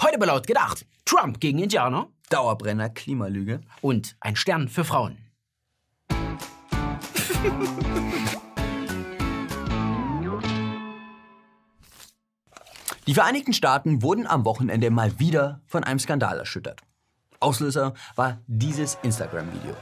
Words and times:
Heute 0.00 0.18
bei 0.18 0.26
laut 0.26 0.46
gedacht. 0.46 0.86
Trump 1.04 1.40
gegen 1.40 1.58
Indianer 1.58 2.08
Dauerbrenner, 2.28 2.90
Klimalüge. 2.90 3.60
und 3.80 4.16
ein 4.20 4.36
Stern 4.36 4.68
für 4.68 4.84
Frauen. 4.84 5.18
Die 13.10 13.14
Vereinigten 13.14 13.52
Staaten 13.52 14.02
wurden 14.02 14.28
am 14.28 14.44
Wochenende 14.44 14.88
mal 14.90 15.18
wieder 15.18 15.62
von 15.66 15.82
einem 15.82 15.98
Skandal 15.98 16.38
erschüttert. 16.38 16.80
Auslöser 17.40 17.94
war 18.14 18.38
dieses 18.46 18.98
Instagram-Video. 19.02 19.74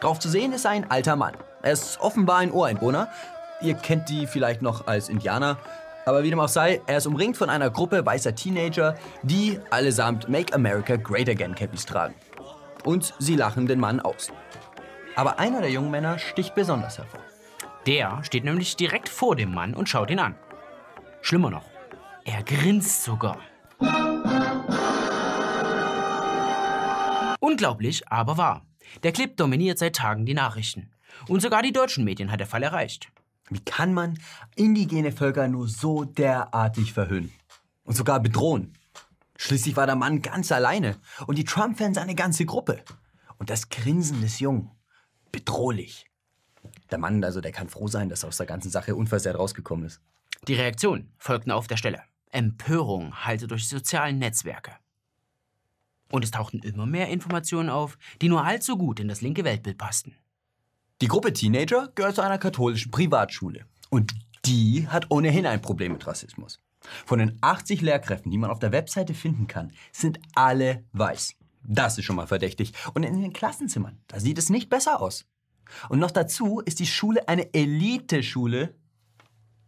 Drauf 0.00 0.18
zu 0.18 0.30
sehen 0.30 0.54
ist 0.54 0.64
ein 0.64 0.90
alter 0.90 1.14
Mann. 1.14 1.34
Er 1.60 1.72
ist 1.72 2.00
offenbar 2.00 2.38
ein 2.38 2.50
Ureinwohner. 2.50 3.08
Ihr 3.60 3.74
kennt 3.74 4.08
die 4.08 4.26
vielleicht 4.26 4.62
noch 4.62 4.86
als 4.86 5.10
Indianer. 5.10 5.58
Aber 6.10 6.24
wie 6.24 6.30
dem 6.30 6.40
auch 6.40 6.48
sei, 6.48 6.82
er 6.88 6.96
ist 6.96 7.06
umringt 7.06 7.36
von 7.36 7.48
einer 7.48 7.70
Gruppe 7.70 8.04
weißer 8.04 8.34
Teenager, 8.34 8.96
die 9.22 9.60
allesamt 9.70 10.28
Make 10.28 10.52
America 10.52 10.96
Great 10.96 11.28
Again 11.28 11.54
Cappies 11.54 11.86
tragen. 11.86 12.16
Und 12.82 13.14
sie 13.20 13.36
lachen 13.36 13.68
den 13.68 13.78
Mann 13.78 14.00
aus. 14.00 14.32
Aber 15.14 15.38
einer 15.38 15.60
der 15.60 15.70
jungen 15.70 15.92
Männer 15.92 16.18
sticht 16.18 16.56
besonders 16.56 16.98
hervor. 16.98 17.20
Der 17.86 18.24
steht 18.24 18.42
nämlich 18.42 18.74
direkt 18.74 19.08
vor 19.08 19.36
dem 19.36 19.54
Mann 19.54 19.72
und 19.72 19.88
schaut 19.88 20.10
ihn 20.10 20.18
an. 20.18 20.34
Schlimmer 21.22 21.50
noch, 21.50 21.70
er 22.24 22.42
grinst 22.42 23.04
sogar. 23.04 23.38
Unglaublich, 27.38 28.08
aber 28.08 28.36
wahr. 28.36 28.66
Der 29.04 29.12
Clip 29.12 29.36
dominiert 29.36 29.78
seit 29.78 29.94
Tagen 29.94 30.26
die 30.26 30.34
Nachrichten. 30.34 30.90
Und 31.28 31.40
sogar 31.40 31.62
die 31.62 31.72
deutschen 31.72 32.02
Medien 32.02 32.32
hat 32.32 32.40
der 32.40 32.48
Fall 32.48 32.64
erreicht. 32.64 33.12
Wie 33.50 33.60
kann 33.60 33.92
man 33.92 34.18
indigene 34.54 35.12
Völker 35.12 35.48
nur 35.48 35.68
so 35.68 36.04
derartig 36.04 36.92
verhöhnen? 36.92 37.32
Und 37.82 37.96
sogar 37.96 38.20
bedrohen? 38.20 38.74
Schließlich 39.36 39.76
war 39.76 39.86
der 39.86 39.96
Mann 39.96 40.22
ganz 40.22 40.52
alleine 40.52 40.96
und 41.26 41.36
die 41.36 41.44
Trump-Fans 41.44 41.98
eine 41.98 42.14
ganze 42.14 42.46
Gruppe. 42.46 42.84
Und 43.38 43.50
das 43.50 43.68
Grinsen 43.68 44.20
des 44.20 44.38
Jungen. 44.38 44.70
Bedrohlich. 45.32 46.06
Der 46.90 46.98
Mann, 46.98 47.24
also 47.24 47.40
der 47.40 47.52
kann 47.52 47.68
froh 47.68 47.88
sein, 47.88 48.08
dass 48.08 48.22
er 48.22 48.28
aus 48.28 48.36
der 48.36 48.46
ganzen 48.46 48.70
Sache 48.70 48.94
unversehrt 48.94 49.38
rausgekommen 49.38 49.86
ist. 49.86 50.00
Die 50.46 50.54
Reaktionen 50.54 51.12
folgten 51.18 51.50
auf 51.50 51.66
der 51.66 51.76
Stelle. 51.76 52.02
Empörung 52.30 53.24
hallte 53.24 53.46
durch 53.46 53.62
die 53.62 53.74
sozialen 53.74 54.18
Netzwerke. 54.18 54.72
Und 56.10 56.24
es 56.24 56.30
tauchten 56.30 56.60
immer 56.60 56.86
mehr 56.86 57.08
Informationen 57.08 57.70
auf, 57.70 57.98
die 58.20 58.28
nur 58.28 58.44
allzu 58.44 58.76
gut 58.76 59.00
in 59.00 59.08
das 59.08 59.20
linke 59.20 59.44
Weltbild 59.44 59.78
passten. 59.78 60.16
Die 61.00 61.08
Gruppe 61.08 61.32
Teenager 61.32 61.90
gehört 61.94 62.16
zu 62.16 62.20
einer 62.20 62.36
katholischen 62.36 62.90
Privatschule. 62.90 63.64
Und 63.88 64.12
die 64.44 64.86
hat 64.86 65.06
ohnehin 65.08 65.46
ein 65.46 65.62
Problem 65.62 65.92
mit 65.92 66.06
Rassismus. 66.06 66.58
Von 67.06 67.18
den 67.18 67.38
80 67.40 67.80
Lehrkräften, 67.80 68.30
die 68.30 68.36
man 68.36 68.50
auf 68.50 68.58
der 68.58 68.72
Webseite 68.72 69.14
finden 69.14 69.46
kann, 69.46 69.72
sind 69.92 70.18
alle 70.34 70.84
weiß. 70.92 71.36
Das 71.62 71.96
ist 71.96 72.04
schon 72.04 72.16
mal 72.16 72.26
verdächtig. 72.26 72.74
Und 72.92 73.04
in 73.04 73.20
den 73.20 73.32
Klassenzimmern, 73.32 73.98
da 74.08 74.20
sieht 74.20 74.36
es 74.36 74.50
nicht 74.50 74.68
besser 74.68 75.00
aus. 75.00 75.24
Und 75.88 76.00
noch 76.00 76.10
dazu 76.10 76.60
ist 76.60 76.80
die 76.80 76.86
Schule 76.86 77.28
eine 77.28 77.54
Eliteschule 77.54 78.74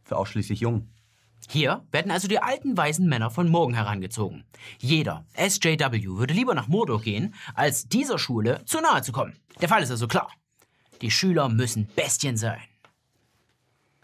für 0.04 0.16
ausschließlich 0.16 0.60
Jungen. 0.60 0.92
Hier 1.48 1.86
werden 1.90 2.12
also 2.12 2.28
die 2.28 2.40
alten 2.40 2.76
weißen 2.76 3.08
Männer 3.08 3.30
von 3.30 3.48
morgen 3.48 3.74
herangezogen. 3.74 4.44
Jeder 4.78 5.24
SJW 5.34 6.18
würde 6.18 6.34
lieber 6.34 6.54
nach 6.54 6.68
Mordor 6.68 7.00
gehen, 7.00 7.34
als 7.54 7.88
dieser 7.88 8.18
Schule 8.18 8.62
zu 8.66 8.80
nahe 8.82 9.02
zu 9.02 9.12
kommen. 9.12 9.34
Der 9.60 9.68
Fall 9.68 9.82
ist 9.82 9.90
also 9.90 10.08
klar. 10.08 10.30
Die 11.02 11.10
Schüler 11.10 11.48
müssen 11.48 11.86
Bestien 11.94 12.36
sein. 12.36 12.62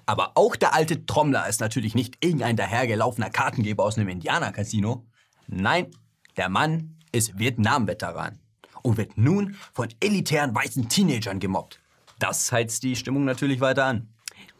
Aber 0.05 0.33
auch 0.35 0.57
der 0.57 0.75
alte 0.75 1.07
Trommler 1.07 1.49
ist 1.49 1.61
natürlich 1.61 1.95
nicht 1.95 2.25
irgendein 2.25 2.57
dahergelaufener 2.57 3.31
Kartengeber 3.31 3.85
aus 3.85 3.97
einem 3.97 4.09
Indianer-Casino. 4.09 5.07
Nein, 5.47 5.91
der 6.37 6.49
Mann 6.49 6.97
ist 7.13 7.39
Vietnam-Veteran 7.39 8.39
und 8.83 8.97
wird 8.97 9.17
nun 9.17 9.57
von 9.73 9.89
elitären 10.01 10.55
weißen 10.55 10.89
Teenagern 10.89 11.41
gemobbt. 11.41 11.81
Das 12.19 12.51
heizt 12.51 12.83
die 12.83 12.97
Stimmung 12.97 13.25
natürlich 13.25 13.61
weiter 13.61 13.85
an. 13.85 14.09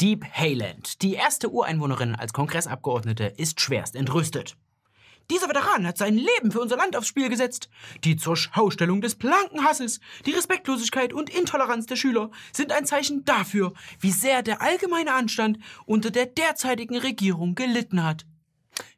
Deep 0.01 0.25
Hayland, 0.33 1.03
die 1.03 1.15
erste 1.15 1.51
Ureinwohnerin 1.51 2.15
als 2.15 2.33
Kongressabgeordnete, 2.33 3.25
ist 3.25 3.61
schwerst 3.61 3.97
entrüstet. 3.97 4.57
Dieser 5.31 5.49
Veteran 5.49 5.87
hat 5.87 5.99
sein 5.99 6.15
Leben 6.15 6.51
für 6.51 6.61
unser 6.61 6.79
Land 6.79 6.97
aufs 6.97 7.09
Spiel 7.09 7.29
gesetzt. 7.29 7.69
Die 8.03 8.17
zur 8.17 8.35
Schaustellung 8.35 9.03
des 9.03 9.15
blanken 9.15 9.63
Hasses, 9.63 10.01
die 10.25 10.31
Respektlosigkeit 10.31 11.13
und 11.13 11.29
Intoleranz 11.29 11.85
der 11.85 11.97
Schüler 11.97 12.31
sind 12.51 12.73
ein 12.73 12.87
Zeichen 12.87 13.27
dafür, 13.27 13.75
wie 14.01 14.11
sehr 14.11 14.43
der 14.43 14.63
allgemeine 14.63 15.13
Anstand 15.13 15.59
unter 15.85 16.11
der 16.11 16.25
derzeitigen 16.25 16.97
Regierung 16.97 17.55
gelitten 17.55 18.03
hat. 18.03 18.25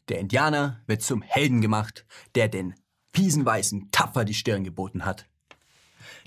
Der 0.09 0.21
Indianer 0.21 0.81
wird 0.87 1.03
zum 1.03 1.23
Helden 1.23 1.61
gemacht, 1.61 2.07
der 2.37 2.49
den 2.49 2.75
Piesenweißen 3.13 3.91
tapfer 3.91 4.25
die 4.25 4.35
Stirn 4.35 4.63
geboten 4.63 5.05
hat. 5.05 5.27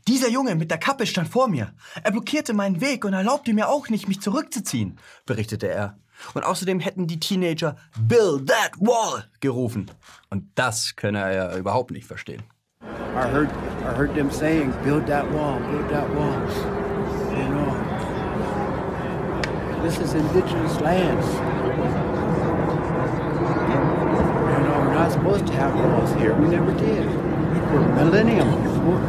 Dieser 0.09 0.27
Junge 0.29 0.55
mit 0.55 0.69
der 0.69 0.79
Kappe 0.79 1.07
stand 1.07 1.29
vor 1.29 1.47
mir. 1.47 1.73
Er 2.03 2.11
blockierte 2.11 2.53
meinen 2.53 2.81
Weg 2.81 3.05
und 3.05 3.13
erlaubte 3.13 3.53
mir 3.53 3.69
auch 3.69 3.87
nicht, 3.87 4.09
mich 4.09 4.19
zurückzuziehen, 4.19 4.99
berichtete 5.25 5.69
er. 5.69 5.97
Und 6.33 6.43
außerdem 6.43 6.79
hätten 6.79 7.07
die 7.07 7.19
Teenager 7.19 7.75
Build 7.99 8.47
that 8.47 8.71
wall 8.79 9.25
gerufen. 9.39 9.89
Und 10.29 10.45
das 10.55 10.95
könne 10.95 11.19
er 11.19 11.33
ja 11.33 11.57
überhaupt 11.57 11.91
nicht 11.91 12.05
verstehen. 12.05 12.43
I 13.15 13.27
heard 13.31 13.49
I 13.83 13.95
heard 13.95 14.15
them 14.15 14.31
saying, 14.31 14.73
build 14.83 15.05
that 15.07 15.25
wall, 15.31 15.59
build 15.59 15.89
that 15.89 16.09
wall. 16.15 16.41
You 17.31 17.47
know. 17.49 17.75
This 19.83 19.99
is 19.99 20.13
indigenous 20.13 20.79
lands. 20.79 21.27
You 24.47 24.59
know, 24.63 24.79
we're 24.79 24.93
not 24.93 25.11
supposed 25.11 25.45
to 25.47 25.53
have 25.53 25.75
walls 25.75 26.13
here. 26.13 26.33
We 26.33 26.47
never 26.47 26.71
did. 26.73 27.07
For 27.69 27.79
millennium, 27.95 28.49
before, 28.63 28.99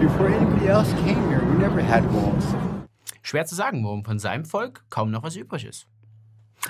before 0.00 0.28
anybody 0.28 0.68
else 0.68 0.92
came 1.04 1.28
here, 1.28 1.44
we 1.44 1.58
never 1.58 1.82
had 1.82 2.04
walls. 2.12 2.44
Schwer 3.22 3.46
zu 3.46 3.54
sagen, 3.54 3.84
warum 3.84 4.04
von 4.04 4.18
seinem 4.18 4.44
Volk 4.44 4.84
kaum 4.88 5.10
noch 5.10 5.22
was 5.22 5.36
übrig 5.36 5.64
ist. 5.64 5.86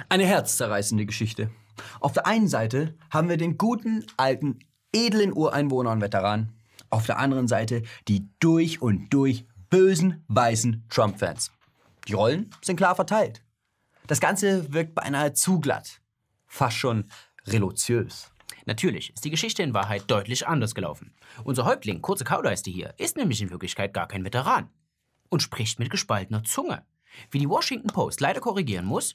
Eine 0.09 0.25
herzzerreißende 0.25 1.07
Geschichte. 1.07 1.51
Auf 2.01 2.13
der 2.13 2.27
einen 2.27 2.49
Seite 2.49 2.97
haben 3.11 3.29
wir 3.29 3.37
den 3.37 3.59
guten, 3.59 4.05
alten, 4.17 4.59
edlen 4.93 5.33
Ureinwohner 5.33 5.91
und 5.91 6.01
Veteran. 6.01 6.53
Auf 6.91 7.07
der 7.07 7.19
anderen 7.19 7.49
Seite 7.49 7.83
die 8.09 8.29
durch 8.41 8.83
und 8.83 9.11
durch 9.11 9.47
bösen, 9.71 10.25
weißen 10.29 10.85
Trump-Fans. 10.89 11.53
Die 12.09 12.13
Rollen 12.13 12.51
sind 12.63 12.77
klar 12.77 12.95
verteilt. 12.95 13.43
Das 14.07 14.21
Ganze 14.21 14.73
wirkt 14.73 14.95
beinahe 14.95 15.33
zu 15.33 15.61
glatt. 15.61 16.01
Fast 16.47 16.77
schon 16.77 17.05
relotiös. 17.47 18.33
Natürlich 18.67 19.15
ist 19.15 19.25
die 19.25 19.31
Geschichte 19.31 19.63
in 19.63 19.75
Wahrheit 19.75 20.05
deutlich 20.09 20.47
anders 20.47 20.75
gelaufen. 20.75 21.15
Unser 21.45 21.65
Häuptling, 21.65 22.03
kurze 22.03 22.25
Kauleiste 22.25 22.71
hier, 22.71 22.95
ist 22.99 23.17
nämlich 23.17 23.41
in 23.41 23.51
Wirklichkeit 23.51 23.95
gar 23.95 24.09
kein 24.09 24.25
Veteran 24.25 24.69
und 25.29 25.43
spricht 25.43 25.79
mit 25.79 25.91
gespaltener 25.91 26.45
Zunge. 26.45 26.85
Wie 27.31 27.39
die 27.39 27.49
Washington 27.49 27.89
Post 27.89 28.21
leider 28.21 28.41
korrigieren 28.41 28.85
muss, 28.85 29.15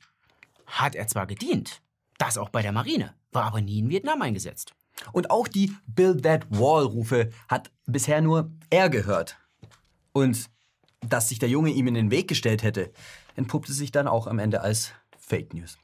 hat 0.67 0.95
er 0.95 1.07
zwar 1.07 1.27
gedient, 1.27 1.81
das 2.17 2.37
auch 2.37 2.49
bei 2.49 2.61
der 2.61 2.71
Marine, 2.71 3.13
war 3.31 3.43
aber 3.43 3.61
nie 3.61 3.79
in 3.79 3.89
Vietnam 3.89 4.21
eingesetzt. 4.21 4.73
Und 5.11 5.29
auch 5.29 5.47
die 5.47 5.75
Build 5.87 6.23
That 6.23 6.45
Wall-Rufe 6.49 7.31
hat 7.47 7.71
bisher 7.85 8.21
nur 8.21 8.51
er 8.69 8.89
gehört. 8.89 9.37
Und 10.13 10.49
dass 11.01 11.29
sich 11.29 11.39
der 11.39 11.49
Junge 11.49 11.71
ihm 11.71 11.87
in 11.87 11.93
den 11.93 12.11
Weg 12.11 12.27
gestellt 12.27 12.63
hätte, 12.63 12.91
entpuppte 13.35 13.73
sich 13.73 13.91
dann 13.91 14.07
auch 14.07 14.27
am 14.27 14.39
Ende 14.39 14.61
als 14.61 14.93
Fake 15.17 15.53
News. 15.53 15.77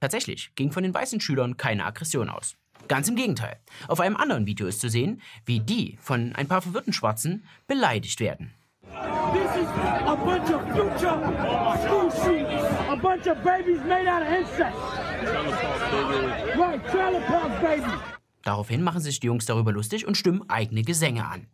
Tatsächlich 0.00 0.54
ging 0.54 0.70
von 0.70 0.84
den 0.84 0.94
weißen 0.94 1.20
Schülern 1.20 1.56
keine 1.56 1.84
Aggression 1.84 2.28
aus. 2.28 2.56
Ganz 2.86 3.08
im 3.08 3.16
Gegenteil. 3.16 3.58
Auf 3.88 4.00
einem 4.00 4.16
anderen 4.16 4.46
Video 4.46 4.68
ist 4.68 4.80
zu 4.80 4.88
sehen, 4.88 5.20
wie 5.44 5.60
die 5.60 5.98
von 6.00 6.34
ein 6.36 6.46
paar 6.46 6.62
verwirrten 6.62 6.92
Schwarzen 6.92 7.44
beleidigt 7.66 8.20
werden. 8.20 8.54
This 8.88 9.50
is 9.62 9.68
a 10.06 10.16
bunch 10.16 10.50
of 10.50 10.62
future 10.72 11.18
school 11.84 12.10
shooters. 12.10 12.64
A 12.88 12.96
bunch 12.96 13.26
of 13.26 13.44
babies 13.44 13.80
made 13.86 14.08
out 14.08 14.22
of 14.22 14.28
insects. 14.28 14.78
Right, 16.56 16.80
trailer 16.88 17.20
park 17.20 17.60
babies. 17.60 18.00
Daraufhin 18.44 18.82
machen 18.82 19.02
sich 19.02 19.20
die 19.20 19.26
Jungs 19.26 19.44
darüber 19.44 19.72
lustig 19.72 20.06
und 20.06 20.16
stimmen 20.16 20.48
eigene 20.48 20.82
Gesänge 20.82 21.26
an. 21.26 21.48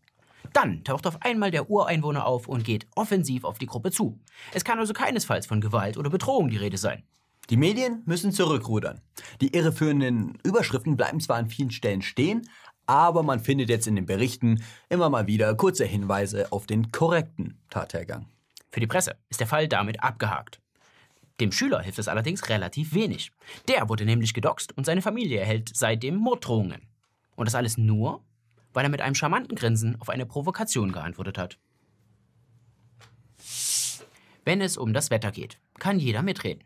Dann 0.53 0.85
taucht 0.85 1.09
auf 1.09 1.23
einmal 1.23 1.51
der 1.51 1.69
Ureinwohner 1.69 2.25
auf 2.25 2.47
und 2.47 2.65
geht 2.65 2.87
offensiv 2.95 3.43
auf 3.43 3.59
die 3.59 3.67
Gruppe 3.67 3.91
zu. 3.91 4.21
Es 4.53 4.65
kann 4.65 4.79
also 4.79 4.93
keinesfalls 4.93 5.47
von 5.47 5.61
Gewalt 5.61 5.99
oder 5.99 6.11
Bedrohung 6.11 6.49
die 6.49 6.57
Rede 6.57 6.79
sein. 6.79 7.03
Die 7.51 7.57
Medien 7.57 8.03
müssen 8.07 8.33
zurückrudern. 8.33 9.01
Die 9.41 9.55
irreführenden 9.55 10.39
Überschriften 10.45 10.97
bleiben 10.97 11.21
zwar 11.21 11.37
an 11.37 11.49
vielen 11.49 11.73
Stellen 11.73 12.03
stehen, 12.03 12.49
aber 12.87 13.23
man 13.23 13.41
findet 13.41 13.69
jetzt 13.69 13.87
in 13.87 13.97
den 13.97 14.07
Berichten 14.07 14.63
immer 14.89 15.09
mal 15.09 15.27
wieder 15.27 15.55
kurze 15.55 15.85
Hinweise 15.85 16.53
auf 16.53 16.67
den 16.67 16.93
korrekten 16.93 17.59
Tathergang. 17.71 18.27
Für 18.71 18.81
die 18.81 18.87
Presse 18.87 19.17
ist 19.31 19.41
der 19.41 19.47
Fall 19.47 19.69
damit 19.69 20.03
abgehakt. 20.03 20.61
Dem 21.41 21.51
Schüler 21.51 21.81
hilft 21.81 21.99
es 21.99 22.09
allerdings 22.09 22.49
relativ 22.49 22.95
wenig. 22.95 23.33
Der 23.69 23.89
wurde 23.89 24.05
nämlich 24.05 24.35
gedoxt 24.35 24.77
und 24.77 24.87
seine 24.87 25.03
Familie 25.03 25.41
erhält 25.41 25.71
seitdem 25.75 26.17
Morddrohungen. 26.17 26.83
Und 27.35 27.47
das 27.47 27.57
alles 27.57 27.77
nur, 27.77 28.23
weil 28.73 28.85
er 28.85 28.91
mit 28.91 29.01
einem 29.01 29.15
charmanten 29.15 29.57
Grinsen 29.57 30.01
auf 30.01 30.09
eine 30.09 30.27
Provokation 30.27 30.93
geantwortet 30.93 31.39
hat. 31.39 31.59
Wenn 34.45 34.61
es 34.61 34.77
um 34.77 34.93
das 34.93 35.11
Wetter 35.11 35.33
geht, 35.33 35.59
kann 35.79 35.99
jeder 35.99 36.23
mitreden. 36.23 36.63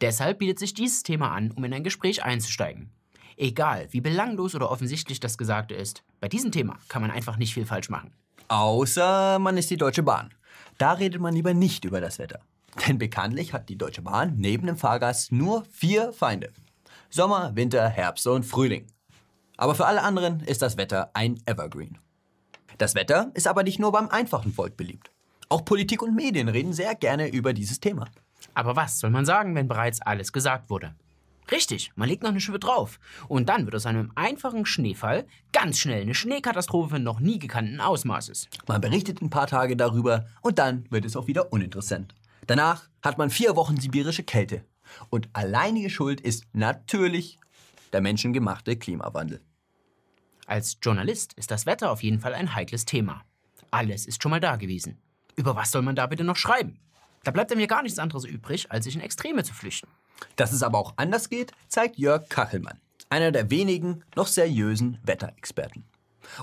Deshalb 0.00 0.38
bietet 0.38 0.58
sich 0.58 0.74
dieses 0.74 1.02
Thema 1.02 1.32
an, 1.32 1.50
um 1.52 1.64
in 1.64 1.74
ein 1.74 1.84
Gespräch 1.84 2.24
einzusteigen. 2.24 2.90
Egal, 3.40 3.86
wie 3.92 4.00
belanglos 4.00 4.56
oder 4.56 4.68
offensichtlich 4.68 5.20
das 5.20 5.38
Gesagte 5.38 5.72
ist, 5.72 6.02
bei 6.18 6.28
diesem 6.28 6.50
Thema 6.50 6.76
kann 6.88 7.02
man 7.02 7.12
einfach 7.12 7.36
nicht 7.36 7.54
viel 7.54 7.66
falsch 7.66 7.88
machen. 7.88 8.12
Außer 8.48 9.38
man 9.38 9.56
ist 9.56 9.70
die 9.70 9.76
Deutsche 9.76 10.02
Bahn. 10.02 10.34
Da 10.76 10.94
redet 10.94 11.20
man 11.20 11.34
lieber 11.34 11.54
nicht 11.54 11.84
über 11.84 12.00
das 12.00 12.18
Wetter. 12.18 12.40
Denn 12.88 12.98
bekanntlich 12.98 13.52
hat 13.52 13.68
die 13.68 13.78
Deutsche 13.78 14.02
Bahn 14.02 14.34
neben 14.38 14.66
dem 14.66 14.76
Fahrgast 14.76 15.30
nur 15.30 15.64
vier 15.70 16.12
Feinde. 16.12 16.52
Sommer, 17.10 17.54
Winter, 17.54 17.88
Herbst 17.88 18.26
und 18.26 18.44
Frühling. 18.44 18.86
Aber 19.56 19.76
für 19.76 19.86
alle 19.86 20.02
anderen 20.02 20.40
ist 20.40 20.60
das 20.60 20.76
Wetter 20.76 21.10
ein 21.14 21.40
Evergreen. 21.46 21.96
Das 22.76 22.96
Wetter 22.96 23.30
ist 23.34 23.46
aber 23.46 23.62
nicht 23.62 23.78
nur 23.78 23.92
beim 23.92 24.08
einfachen 24.08 24.52
Volk 24.52 24.76
beliebt. 24.76 25.12
Auch 25.48 25.64
Politik 25.64 26.02
und 26.02 26.16
Medien 26.16 26.48
reden 26.48 26.72
sehr 26.72 26.96
gerne 26.96 27.28
über 27.28 27.52
dieses 27.52 27.78
Thema. 27.78 28.08
Aber 28.54 28.74
was 28.74 28.98
soll 28.98 29.10
man 29.10 29.24
sagen, 29.24 29.54
wenn 29.54 29.68
bereits 29.68 30.02
alles 30.02 30.32
gesagt 30.32 30.70
wurde? 30.70 30.96
Richtig, 31.50 31.92
man 31.96 32.08
legt 32.08 32.22
noch 32.22 32.30
eine 32.30 32.40
Schippe 32.40 32.58
drauf. 32.58 33.00
Und 33.26 33.48
dann 33.48 33.64
wird 33.64 33.74
aus 33.74 33.86
einem 33.86 34.12
einfachen 34.14 34.66
Schneefall 34.66 35.26
ganz 35.52 35.78
schnell 35.78 36.02
eine 36.02 36.14
Schneekatastrophe 36.14 36.98
noch 36.98 37.20
nie 37.20 37.38
gekannten 37.38 37.80
Ausmaßes. 37.80 38.48
Man 38.66 38.80
berichtet 38.80 39.22
ein 39.22 39.30
paar 39.30 39.46
Tage 39.46 39.76
darüber 39.76 40.26
und 40.42 40.58
dann 40.58 40.84
wird 40.90 41.04
es 41.04 41.16
auch 41.16 41.26
wieder 41.26 41.52
uninteressant. 41.52 42.14
Danach 42.46 42.88
hat 43.02 43.18
man 43.18 43.30
vier 43.30 43.56
Wochen 43.56 43.78
sibirische 43.78 44.24
Kälte. 44.24 44.64
Und 45.10 45.28
alleinige 45.32 45.90
Schuld 45.90 46.20
ist 46.20 46.44
natürlich 46.52 47.38
der 47.92 48.00
menschengemachte 48.00 48.76
Klimawandel. 48.76 49.40
Als 50.46 50.78
Journalist 50.82 51.34
ist 51.34 51.50
das 51.50 51.66
Wetter 51.66 51.90
auf 51.90 52.02
jeden 52.02 52.20
Fall 52.20 52.34
ein 52.34 52.54
heikles 52.54 52.84
Thema. 52.86 53.22
Alles 53.70 54.06
ist 54.06 54.22
schon 54.22 54.30
mal 54.30 54.40
da 54.40 54.56
gewesen. 54.56 54.98
Über 55.36 55.54
was 55.54 55.70
soll 55.70 55.82
man 55.82 55.94
da 55.94 56.06
bitte 56.06 56.24
noch 56.24 56.36
schreiben? 56.36 56.80
Da 57.24 57.30
bleibt 57.30 57.54
mir 57.54 57.66
gar 57.66 57.82
nichts 57.82 57.98
anderes 57.98 58.24
übrig, 58.24 58.70
als 58.70 58.84
sich 58.84 58.94
in 58.94 59.00
Extreme 59.00 59.44
zu 59.44 59.54
flüchten. 59.54 59.88
Dass 60.36 60.52
es 60.52 60.62
aber 60.62 60.78
auch 60.78 60.94
anders 60.96 61.28
geht, 61.28 61.52
zeigt 61.68 61.98
Jörg 61.98 62.28
Kachelmann, 62.28 62.80
einer 63.10 63.32
der 63.32 63.50
wenigen 63.50 64.02
noch 64.16 64.26
seriösen 64.26 64.98
Wetterexperten. 65.02 65.84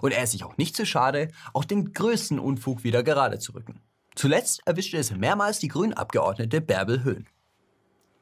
Und 0.01 0.11
er 0.11 0.23
ist 0.23 0.31
sich 0.31 0.43
auch 0.43 0.57
nicht 0.57 0.75
zu 0.75 0.85
schade, 0.85 1.29
auch 1.53 1.65
den 1.65 1.93
größten 1.93 2.39
Unfug 2.39 2.83
wieder 2.83 3.03
gerade 3.03 3.39
zu 3.39 3.53
rücken. 3.53 3.81
Zuletzt 4.15 4.61
erwischte 4.65 4.97
es 4.97 5.11
mehrmals 5.11 5.59
die 5.59 5.67
Grünabgeordnete 5.67 6.61
Bärbel 6.61 7.03
Höhn. 7.03 7.27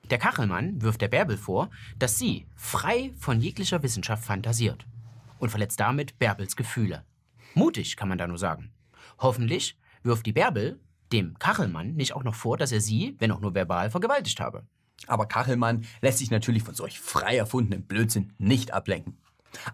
Der 0.10 0.18
Kachelmann 0.18 0.82
wirft 0.82 1.02
der 1.02 1.08
Bärbel 1.08 1.38
vor, 1.38 1.70
dass 1.98 2.18
sie 2.18 2.48
frei 2.56 3.14
von 3.18 3.40
jeglicher 3.40 3.84
Wissenschaft 3.84 4.26
fantasiert 4.26 4.86
und 5.40 5.50
verletzt 5.50 5.80
damit 5.80 6.20
Bärbels 6.20 6.56
Gefühle. 6.56 7.06
Mutig, 7.54 7.96
kann 7.96 8.10
man 8.10 8.18
da 8.18 8.28
nur 8.28 8.38
sagen. 8.38 8.72
Hoffentlich 9.20 9.78
wirft 10.02 10.26
die 10.26 10.34
Bärbel 10.34 10.80
dem 11.14 11.38
Kachelmann 11.40 11.94
nicht 11.94 12.14
auch 12.14 12.24
noch 12.24 12.36
vor, 12.36 12.58
dass 12.58 12.72
er 12.72 12.82
sie, 12.82 13.16
wenn 13.20 13.32
auch 13.32 13.40
nur 13.40 13.56
verbal, 13.56 13.92
vergewaltigt 13.92 14.40
habe. 14.40 14.64
Aber 15.08 15.28
Kachelmann 15.28 15.86
lässt 16.02 16.18
sich 16.18 16.32
natürlich 16.32 16.64
von 16.64 16.76
solch 16.76 17.00
frei 17.00 17.38
erfundenem 17.38 17.84
Blödsinn 17.84 18.34
nicht 18.38 18.74
ablenken. 18.74 19.18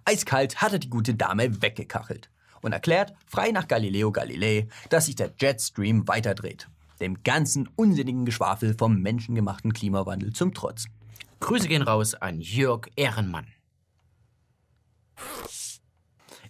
Eiskalt 0.06 0.62
hat 0.62 0.74
er 0.74 0.80
die 0.80 0.90
gute 0.90 1.16
Dame 1.16 1.62
weggekachelt 1.62 2.30
und 2.62 2.74
erklärt, 2.74 3.14
frei 3.26 3.52
nach 3.52 3.68
Galileo 3.68 4.12
Galilei, 4.12 4.68
dass 4.90 5.06
sich 5.06 5.16
der 5.16 5.34
Jetstream 5.40 6.08
weiterdreht. 6.08 6.68
Dem 7.00 7.24
ganzen 7.24 7.70
unsinnigen 7.76 8.26
Geschwafel 8.26 8.76
vom 8.78 9.02
menschengemachten 9.02 9.72
Klimawandel 9.72 10.34
zum 10.34 10.54
Trotz. 10.54 10.88
Grüße 11.40 11.70
gehen 11.70 11.82
raus 11.82 12.16
an 12.16 12.42
Jörg 12.42 12.90
Ehrenmann. 12.98 13.48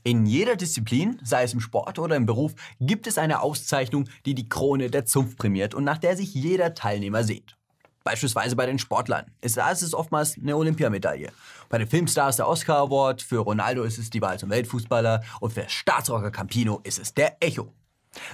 In 0.04 0.26
jeder 0.26 0.56
Disziplin, 0.56 1.20
sei 1.24 1.44
es 1.44 1.54
im 1.54 1.60
Sport 1.60 2.00
oder 2.00 2.16
im 2.16 2.26
Beruf, 2.26 2.54
gibt 2.80 3.06
es 3.06 3.18
eine 3.18 3.42
Auszeichnung, 3.42 4.08
die 4.26 4.34
die 4.34 4.48
Krone 4.48 4.90
der 4.90 5.06
Zunft 5.06 5.38
prämiert 5.38 5.74
und 5.74 5.84
nach 5.84 5.98
der 5.98 6.16
sich 6.16 6.34
jeder 6.34 6.74
Teilnehmer 6.74 7.24
sehnt. 7.24 7.58
Beispielsweise 8.04 8.56
bei 8.56 8.66
den 8.66 8.80
Sportlern. 8.80 9.26
Ist, 9.42 9.58
es 9.58 9.94
oftmals 9.94 10.38
eine 10.38 10.56
Olympiamedaille. 10.56 11.32
Bei 11.68 11.78
den 11.78 11.88
Filmstars 11.88 12.38
der 12.38 12.48
Oscar 12.48 12.78
Award, 12.78 13.22
für 13.22 13.40
Ronaldo 13.40 13.84
ist 13.84 13.98
es 13.98 14.10
die 14.10 14.22
Wahl 14.22 14.40
zum 14.40 14.50
Weltfußballer 14.50 15.22
und 15.42 15.54
für 15.54 15.68
Staatsrocker 15.68 16.32
Campino 16.32 16.80
ist 16.84 16.98
es 16.98 17.14
der 17.14 17.38
Echo. 17.42 17.74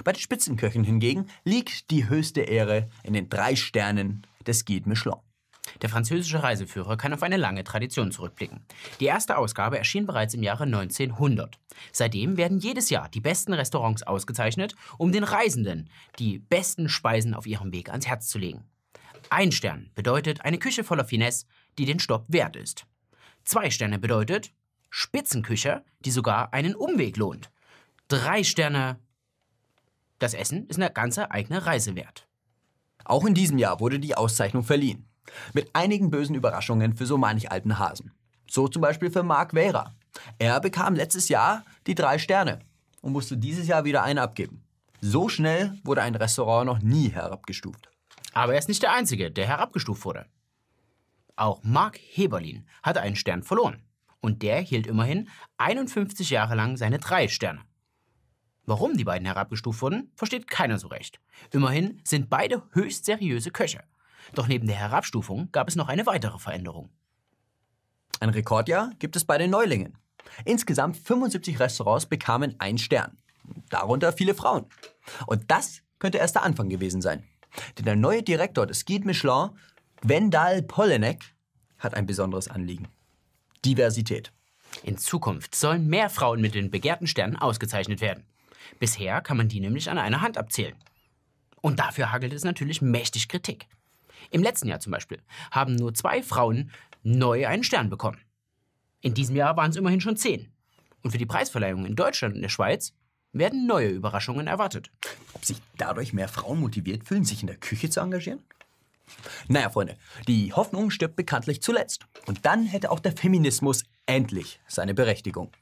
Bei 0.04 0.12
den 0.12 0.20
Spitzenköchen 0.20 0.84
hingegen 0.84 1.26
liegt 1.44 1.90
die 1.90 2.08
höchste 2.08 2.42
Ehre 2.42 2.88
in 3.02 3.12
den 3.12 3.28
drei 3.28 3.56
Sternen 3.56 4.22
des 4.46 4.64
Guide 4.64 4.88
Michelin. 4.88 5.25
Der 5.82 5.88
französische 5.88 6.42
Reiseführer 6.42 6.96
kann 6.96 7.12
auf 7.12 7.22
eine 7.22 7.36
lange 7.36 7.64
Tradition 7.64 8.10
zurückblicken. 8.10 8.64
Die 9.00 9.06
erste 9.06 9.36
Ausgabe 9.36 9.78
erschien 9.78 10.06
bereits 10.06 10.34
im 10.34 10.42
Jahre 10.42 10.64
1900. 10.64 11.58
Seitdem 11.92 12.36
werden 12.36 12.58
jedes 12.58 12.90
Jahr 12.90 13.08
die 13.08 13.20
besten 13.20 13.52
Restaurants 13.52 14.02
ausgezeichnet, 14.02 14.74
um 14.98 15.12
den 15.12 15.24
Reisenden 15.24 15.90
die 16.18 16.38
besten 16.38 16.88
Speisen 16.88 17.34
auf 17.34 17.46
ihrem 17.46 17.72
Weg 17.72 17.90
ans 17.90 18.06
Herz 18.06 18.28
zu 18.28 18.38
legen. 18.38 18.64
Ein 19.30 19.52
Stern 19.52 19.90
bedeutet 19.94 20.42
eine 20.42 20.58
Küche 20.58 20.84
voller 20.84 21.04
Finesse, 21.04 21.46
die 21.78 21.84
den 21.84 21.98
Stopp 21.98 22.26
wert 22.28 22.56
ist. 22.56 22.86
Zwei 23.44 23.70
Sterne 23.70 23.98
bedeutet 23.98 24.52
Spitzenküche, 24.90 25.84
die 26.00 26.10
sogar 26.10 26.52
einen 26.52 26.74
Umweg 26.74 27.16
lohnt. 27.16 27.50
Drei 28.08 28.44
Sterne, 28.44 29.00
das 30.18 30.34
Essen 30.34 30.66
ist 30.68 30.76
eine 30.76 30.90
ganze 30.90 31.30
eigene 31.30 31.66
Reise 31.66 31.96
wert. 31.96 32.28
Auch 33.04 33.24
in 33.24 33.34
diesem 33.34 33.58
Jahr 33.58 33.80
wurde 33.80 33.98
die 33.98 34.16
Auszeichnung 34.16 34.62
verliehen. 34.62 35.08
Mit 35.52 35.70
einigen 35.74 36.10
bösen 36.10 36.34
Überraschungen 36.34 36.96
für 36.96 37.06
so 37.06 37.18
manch 37.18 37.50
alten 37.50 37.78
Hasen. 37.78 38.12
So 38.48 38.68
zum 38.68 38.82
Beispiel 38.82 39.10
für 39.10 39.22
Mark 39.22 39.52
Vera. 39.52 39.94
Er 40.38 40.60
bekam 40.60 40.94
letztes 40.94 41.28
Jahr 41.28 41.64
die 41.86 41.94
drei 41.94 42.18
Sterne 42.18 42.60
und 43.00 43.12
musste 43.12 43.36
dieses 43.36 43.66
Jahr 43.66 43.84
wieder 43.84 44.02
eine 44.02 44.22
abgeben. 44.22 44.62
So 45.00 45.28
schnell 45.28 45.78
wurde 45.84 46.02
ein 46.02 46.14
Restaurant 46.14 46.66
noch 46.66 46.80
nie 46.80 47.10
herabgestuft. 47.10 47.88
Aber 48.32 48.52
er 48.52 48.58
ist 48.58 48.68
nicht 48.68 48.82
der 48.82 48.92
Einzige, 48.92 49.30
der 49.30 49.46
herabgestuft 49.46 50.04
wurde. 50.04 50.26
Auch 51.36 51.62
Mark 51.62 51.98
Heberlin 51.98 52.66
hatte 52.82 53.02
einen 53.02 53.16
Stern 53.16 53.42
verloren. 53.42 53.82
Und 54.20 54.42
der 54.42 54.60
hielt 54.60 54.86
immerhin 54.86 55.28
51 55.58 56.30
Jahre 56.30 56.54
lang 56.54 56.76
seine 56.76 56.98
drei 56.98 57.28
Sterne. 57.28 57.60
Warum 58.64 58.96
die 58.96 59.04
beiden 59.04 59.26
herabgestuft 59.26 59.80
wurden, 59.82 60.10
versteht 60.16 60.48
keiner 60.48 60.78
so 60.78 60.88
recht. 60.88 61.20
Immerhin 61.52 62.00
sind 62.02 62.28
beide 62.28 62.62
höchst 62.72 63.04
seriöse 63.04 63.52
Köche. 63.52 63.84
Doch 64.34 64.48
neben 64.48 64.66
der 64.66 64.76
Herabstufung 64.76 65.50
gab 65.52 65.68
es 65.68 65.76
noch 65.76 65.88
eine 65.88 66.06
weitere 66.06 66.38
Veränderung. 66.38 66.90
Ein 68.20 68.30
Rekordjahr 68.30 68.90
gibt 68.98 69.16
es 69.16 69.24
bei 69.24 69.38
den 69.38 69.50
Neulingen. 69.50 69.98
Insgesamt 70.44 70.96
75 70.96 71.60
Restaurants 71.60 72.06
bekamen 72.06 72.58
einen 72.58 72.78
Stern. 72.78 73.16
Darunter 73.70 74.12
viele 74.12 74.34
Frauen. 74.34 74.66
Und 75.26 75.50
das 75.50 75.82
könnte 75.98 76.18
erst 76.18 76.34
der 76.34 76.42
Anfang 76.42 76.68
gewesen 76.68 77.00
sein. 77.00 77.24
Denn 77.78 77.84
der 77.84 77.96
neue 77.96 78.22
Direktor 78.22 78.66
des 78.66 78.84
Guide 78.84 79.06
Michelin, 79.06 79.50
Wendal 80.02 80.62
Polenek, 80.62 81.24
hat 81.78 81.94
ein 81.94 82.06
besonderes 82.06 82.48
Anliegen. 82.48 82.88
Diversität. 83.64 84.32
In 84.82 84.98
Zukunft 84.98 85.54
sollen 85.54 85.86
mehr 85.86 86.10
Frauen 86.10 86.40
mit 86.40 86.54
den 86.54 86.70
begehrten 86.70 87.06
Sternen 87.06 87.36
ausgezeichnet 87.36 88.00
werden. 88.00 88.24
Bisher 88.78 89.20
kann 89.20 89.36
man 89.36 89.48
die 89.48 89.60
nämlich 89.60 89.90
an 89.90 89.98
einer 89.98 90.20
Hand 90.20 90.38
abzählen. 90.38 90.76
Und 91.62 91.78
dafür 91.78 92.12
hagelt 92.12 92.32
es 92.32 92.44
natürlich 92.44 92.82
mächtig 92.82 93.28
Kritik. 93.28 93.66
Im 94.30 94.42
letzten 94.42 94.68
Jahr 94.68 94.80
zum 94.80 94.92
Beispiel 94.92 95.22
haben 95.50 95.76
nur 95.76 95.94
zwei 95.94 96.22
Frauen 96.22 96.70
neu 97.02 97.46
einen 97.46 97.64
Stern 97.64 97.90
bekommen. 97.90 98.20
In 99.00 99.14
diesem 99.14 99.36
Jahr 99.36 99.56
waren 99.56 99.70
es 99.70 99.76
immerhin 99.76 100.00
schon 100.00 100.16
zehn. 100.16 100.50
Und 101.02 101.12
für 101.12 101.18
die 101.18 101.26
Preisverleihung 101.26 101.86
in 101.86 101.94
Deutschland 101.94 102.34
und 102.34 102.42
der 102.42 102.48
Schweiz 102.48 102.92
werden 103.32 103.66
neue 103.66 103.88
Überraschungen 103.88 104.46
erwartet. 104.46 104.90
Ob 105.34 105.44
sich 105.44 105.58
dadurch 105.76 106.12
mehr 106.12 106.28
Frauen 106.28 106.60
motiviert 106.60 107.04
fühlen, 107.04 107.24
sich 107.24 107.42
in 107.42 107.46
der 107.46 107.56
Küche 107.56 107.90
zu 107.90 108.00
engagieren? 108.00 108.42
Naja, 109.48 109.70
Freunde, 109.70 109.96
die 110.26 110.52
Hoffnung 110.52 110.90
stirbt 110.90 111.16
bekanntlich 111.16 111.62
zuletzt. 111.62 112.06
Und 112.26 112.44
dann 112.44 112.66
hätte 112.66 112.90
auch 112.90 112.98
der 112.98 113.12
Feminismus 113.12 113.84
endlich 114.06 114.58
seine 114.66 114.94
Berechtigung. 114.94 115.52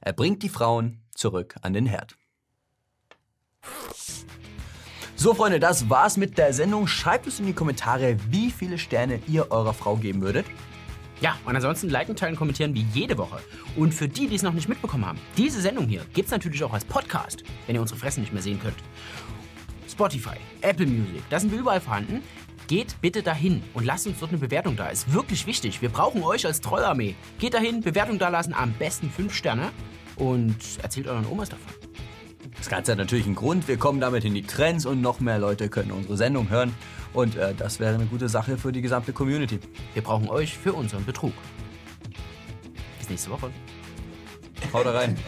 Er 0.00 0.12
bringt 0.12 0.42
die 0.42 0.48
Frauen 0.48 1.00
zurück 1.14 1.54
an 1.62 1.72
den 1.72 1.86
Herd. 1.86 2.16
So, 5.20 5.34
Freunde, 5.34 5.58
das 5.58 5.90
war's 5.90 6.16
mit 6.16 6.38
der 6.38 6.52
Sendung. 6.52 6.86
Schreibt 6.86 7.26
uns 7.26 7.40
in 7.40 7.46
die 7.46 7.52
Kommentare, 7.52 8.16
wie 8.30 8.52
viele 8.52 8.78
Sterne 8.78 9.18
ihr 9.26 9.50
eurer 9.50 9.74
Frau 9.74 9.96
geben 9.96 10.20
würdet. 10.20 10.46
Ja, 11.20 11.36
und 11.44 11.56
ansonsten 11.56 11.88
liken, 11.88 12.14
teilen, 12.14 12.36
kommentieren 12.36 12.72
wie 12.72 12.86
jede 12.94 13.18
Woche. 13.18 13.40
Und 13.74 13.92
für 13.92 14.06
die, 14.06 14.28
die 14.28 14.36
es 14.36 14.44
noch 14.44 14.52
nicht 14.52 14.68
mitbekommen 14.68 15.04
haben, 15.04 15.18
diese 15.36 15.60
Sendung 15.60 15.88
hier 15.88 16.06
gibt's 16.14 16.30
natürlich 16.30 16.62
auch 16.62 16.72
als 16.72 16.84
Podcast, 16.84 17.42
wenn 17.66 17.74
ihr 17.74 17.80
unsere 17.80 17.98
Fressen 17.98 18.20
nicht 18.20 18.32
mehr 18.32 18.42
sehen 18.42 18.60
könnt. 18.62 18.76
Spotify, 19.90 20.36
Apple 20.60 20.86
Music, 20.86 21.24
da 21.30 21.40
sind 21.40 21.50
wir 21.50 21.58
überall 21.58 21.80
vorhanden. 21.80 22.22
Geht 22.68 22.94
bitte 23.00 23.24
dahin 23.24 23.64
und 23.74 23.84
lasst 23.84 24.06
uns 24.06 24.20
dort 24.20 24.30
eine 24.30 24.38
Bewertung 24.38 24.76
da. 24.76 24.86
Ist 24.86 25.12
wirklich 25.12 25.48
wichtig. 25.48 25.82
Wir 25.82 25.88
brauchen 25.88 26.22
euch 26.22 26.46
als 26.46 26.60
Trollarmee. 26.60 27.16
Geht 27.40 27.54
dahin, 27.54 27.80
Bewertung 27.80 28.20
da 28.20 28.28
lassen, 28.28 28.54
am 28.54 28.72
besten 28.74 29.10
5 29.10 29.34
Sterne 29.34 29.72
und 30.14 30.54
erzählt 30.80 31.08
euren 31.08 31.26
Omas 31.26 31.48
davon. 31.48 31.72
Das 32.58 32.68
Ganze 32.68 32.92
hat 32.92 32.98
natürlich 32.98 33.26
einen 33.26 33.36
Grund. 33.36 33.68
Wir 33.68 33.78
kommen 33.78 34.00
damit 34.00 34.24
in 34.24 34.34
die 34.34 34.42
Trends 34.42 34.84
und 34.84 35.00
noch 35.00 35.20
mehr 35.20 35.38
Leute 35.38 35.68
können 35.68 35.92
unsere 35.92 36.16
Sendung 36.16 36.50
hören. 36.50 36.74
Und 37.14 37.36
äh, 37.36 37.54
das 37.54 37.80
wäre 37.80 37.94
eine 37.94 38.06
gute 38.06 38.28
Sache 38.28 38.58
für 38.58 38.72
die 38.72 38.82
gesamte 38.82 39.12
Community. 39.12 39.60
Wir 39.94 40.02
brauchen 40.02 40.28
euch 40.28 40.58
für 40.58 40.72
unseren 40.72 41.04
Betrug. 41.04 41.32
Bis 42.98 43.08
nächste 43.08 43.30
Woche. 43.30 43.50
Haut 44.72 44.86
rein. 44.86 45.16